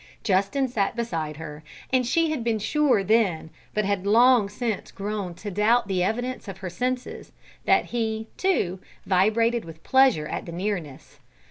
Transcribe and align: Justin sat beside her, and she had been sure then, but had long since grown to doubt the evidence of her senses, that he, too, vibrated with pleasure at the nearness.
Justin 0.23 0.67
sat 0.67 0.95
beside 0.95 1.37
her, 1.37 1.63
and 1.93 2.07
she 2.07 2.31
had 2.31 2.43
been 2.43 2.57
sure 2.57 3.03
then, 3.03 3.51
but 3.75 3.85
had 3.85 4.07
long 4.07 4.49
since 4.49 4.89
grown 4.91 5.35
to 5.35 5.51
doubt 5.51 5.87
the 5.87 6.01
evidence 6.01 6.47
of 6.47 6.57
her 6.57 6.71
senses, 6.71 7.31
that 7.65 7.85
he, 7.93 8.27
too, 8.35 8.79
vibrated 9.05 9.63
with 9.63 9.83
pleasure 9.83 10.25
at 10.25 10.47
the 10.47 10.51
nearness. 10.51 11.19